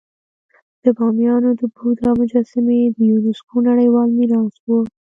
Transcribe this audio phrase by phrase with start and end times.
[0.83, 4.79] د بامیانو د بودا مجسمې د یونسکو نړیوال میراث وو